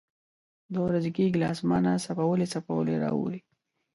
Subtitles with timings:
[0.73, 3.39] دوه ورځې کېږي له اسمانه څپولی څپولی را اوري.